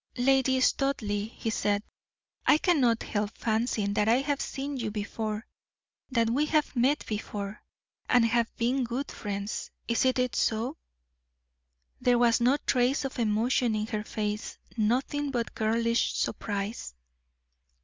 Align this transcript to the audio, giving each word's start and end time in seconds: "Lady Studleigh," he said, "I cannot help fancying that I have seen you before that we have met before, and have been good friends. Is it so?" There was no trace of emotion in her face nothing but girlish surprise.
"Lady 0.17 0.59
Studleigh," 0.59 1.29
he 1.29 1.51
said, 1.51 1.83
"I 2.47 2.57
cannot 2.57 3.03
help 3.03 3.37
fancying 3.37 3.93
that 3.93 4.07
I 4.09 4.15
have 4.21 4.41
seen 4.41 4.77
you 4.77 4.89
before 4.89 5.45
that 6.09 6.27
we 6.27 6.47
have 6.47 6.75
met 6.75 7.05
before, 7.05 7.61
and 8.09 8.25
have 8.25 8.49
been 8.57 8.83
good 8.83 9.11
friends. 9.11 9.69
Is 9.87 10.03
it 10.05 10.35
so?" 10.35 10.77
There 11.99 12.17
was 12.17 12.41
no 12.41 12.57
trace 12.65 13.05
of 13.05 13.19
emotion 13.19 13.75
in 13.75 13.85
her 13.85 14.03
face 14.03 14.57
nothing 14.75 15.29
but 15.29 15.53
girlish 15.53 16.15
surprise. 16.15 16.95